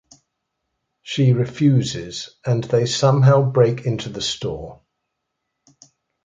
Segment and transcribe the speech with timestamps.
[1.03, 4.81] She refuses and they somehow break into the store.